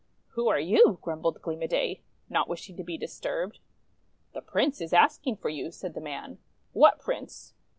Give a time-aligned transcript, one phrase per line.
[0.29, 3.59] "Who are you?' grumbled Gleam o' Day, not wishing to be disturbed.
[4.33, 6.39] "The Prince is asking for you," said the man.
[6.73, 7.53] "What Prince?"